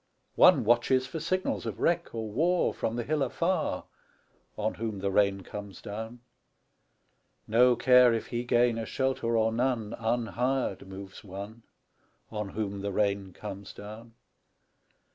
One 0.33 0.63
watches 0.63 1.05
for 1.05 1.19
signals 1.19 1.67
of 1.67 1.79
wreck 1.79 2.09
or 2.15 2.27
war 2.27 2.73
From 2.73 2.95
the 2.95 3.03
hill 3.03 3.21
afar, 3.21 3.85
On 4.57 4.73
whom 4.73 4.97
the 4.97 5.11
rain 5.11 5.41
comes 5.41 5.79
down. 5.79 6.21
No 7.47 7.75
care 7.75 8.11
if 8.11 8.25
he 8.25 8.43
gain 8.43 8.79
a 8.79 8.85
shelter 8.87 9.37
or 9.37 9.51
none, 9.51 9.93
Unhired 9.95 10.87
moves 10.87 11.23
one, 11.23 11.61
On 12.31 12.49
whom 12.49 12.81
the 12.81 12.91
rain 12.91 13.31
comes 13.31 13.73
down. 13.73 14.15